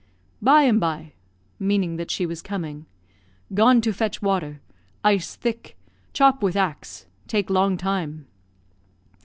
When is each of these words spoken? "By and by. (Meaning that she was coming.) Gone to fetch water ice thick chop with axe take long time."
"By 0.41 0.63
and 0.63 0.79
by. 0.79 1.13
(Meaning 1.59 1.97
that 1.97 2.09
she 2.09 2.25
was 2.25 2.41
coming.) 2.41 2.87
Gone 3.53 3.81
to 3.81 3.93
fetch 3.93 4.19
water 4.19 4.59
ice 5.03 5.35
thick 5.35 5.77
chop 6.11 6.41
with 6.41 6.55
axe 6.55 7.05
take 7.27 7.51
long 7.51 7.77
time." 7.77 8.25